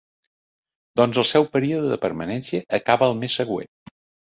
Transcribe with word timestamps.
Doncs 1.01 1.21
el 1.23 1.29
seu 1.33 1.47
període 1.59 1.95
de 1.95 2.01
permanència 2.09 2.67
acaba 2.83 3.15
el 3.15 3.19
mes 3.25 3.41
següent. 3.43 3.75